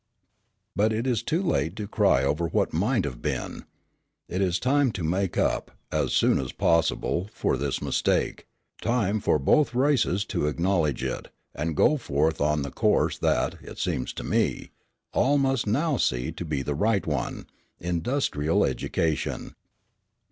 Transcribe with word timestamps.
But 0.75 0.91
it 0.93 1.05
is 1.05 1.21
too 1.21 1.43
late 1.43 1.75
to 1.75 1.87
cry 1.87 2.23
over 2.23 2.47
what 2.47 2.73
might 2.73 3.05
have 3.05 3.21
been. 3.21 3.65
It 4.27 4.41
is 4.41 4.57
time 4.59 4.91
to 4.93 5.03
make 5.03 5.37
up, 5.37 5.69
as 5.91 6.11
soon 6.11 6.39
as 6.39 6.51
possible, 6.51 7.29
for 7.31 7.55
this 7.55 7.83
mistake, 7.83 8.47
time 8.81 9.19
for 9.19 9.37
both 9.37 9.75
races 9.75 10.25
to 10.33 10.47
acknowledge 10.47 11.03
it, 11.03 11.27
and 11.53 11.75
go 11.77 11.97
forth 11.97 12.41
on 12.41 12.63
the 12.63 12.71
course 12.71 13.19
that, 13.19 13.61
it 13.61 13.77
seems 13.77 14.11
to 14.13 14.23
me, 14.23 14.71
all 15.13 15.37
must 15.37 15.67
now 15.67 15.97
see 15.97 16.31
to 16.31 16.45
be 16.45 16.63
the 16.63 16.73
right 16.73 17.05
one, 17.05 17.45
industrial 17.79 18.65
education. 18.65 19.53